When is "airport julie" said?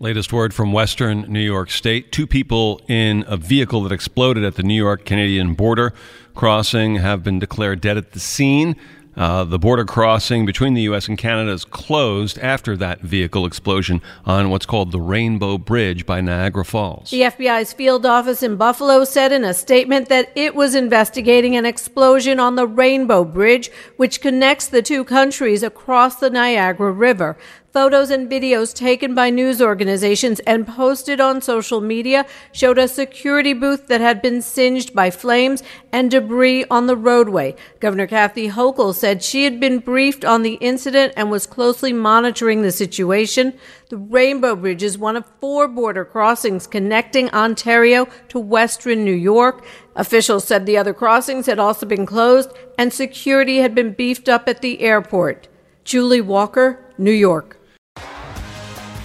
54.80-56.22